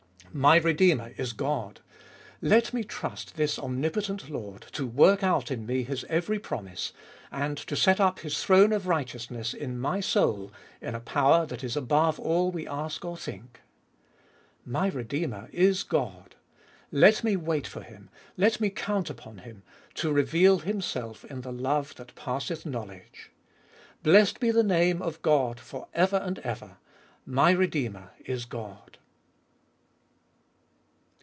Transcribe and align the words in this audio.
My 0.33 0.55
Redeemer 0.55 1.13
is 1.17 1.33
God! 1.33 1.81
let 2.41 2.73
me 2.73 2.85
trust 2.85 3.35
this 3.35 3.59
omnipotent 3.59 4.29
Lord 4.29 4.61
to 4.71 4.87
work 4.87 5.23
out 5.23 5.51
in 5.51 5.65
me 5.65 5.83
His 5.83 6.05
every 6.05 6.39
promise, 6.39 6.93
and 7.33 7.57
to 7.57 7.75
set 7.75 7.99
up 7.99 8.19
His 8.19 8.41
throne 8.41 8.71
of 8.71 8.87
righteousness 8.87 9.53
in 9.53 9.77
my 9.77 9.99
soul 9.99 10.53
in 10.79 10.95
a 10.95 11.01
power 11.01 11.45
that 11.47 11.65
is 11.65 11.75
above 11.75 12.17
all 12.17 12.49
we 12.49 12.65
ask 12.65 13.03
or 13.03 13.17
think. 13.17 13.59
My 14.65 14.87
Redeemer 14.87 15.49
is 15.51 15.83
God! 15.83 16.35
let 16.93 17.25
me 17.25 17.35
wait 17.35 17.67
for 17.67 17.81
Him, 17.81 18.09
let 18.37 18.61
me 18.61 18.69
count 18.69 19.09
upon 19.09 19.39
Him, 19.39 19.63
to 19.95 20.13
reveal 20.13 20.59
Himself 20.59 21.25
in 21.25 21.41
the 21.41 21.51
love 21.51 21.93
that 21.95 22.15
passeth 22.15 22.65
knowledge. 22.65 23.31
Blessed 24.01 24.39
be 24.39 24.49
the 24.51 24.63
name 24.63 25.01
of 25.01 25.21
God 25.21 25.59
for 25.59 25.89
ever 25.93 26.21
and 26.23 26.39
ever: 26.39 26.77
My 27.25 27.51
Redeemer 27.51 28.11
is 28.23 28.45
God 28.45 28.97